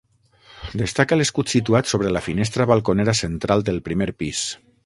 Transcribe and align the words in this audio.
Destaca 0.81 1.19
l'escut 1.19 1.53
situat 1.53 1.93
sobre 1.93 2.13
la 2.17 2.25
finestra 2.31 2.69
balconera 2.75 3.19
central 3.23 3.67
del 3.69 3.81
primer 3.91 4.13
pis. 4.23 4.45